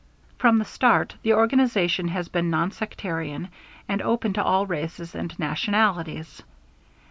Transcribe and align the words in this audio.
From 0.39 0.57
the 0.57 0.65
start 0.65 1.13
the 1.21 1.33
organization 1.35 2.07
has 2.07 2.27
been 2.27 2.49
nonsectarian 2.49 3.49
and 3.87 4.01
open 4.01 4.33
to 4.33 4.43
all 4.43 4.65
races 4.65 5.13
and 5.13 5.37
nationalities. 5.37 6.41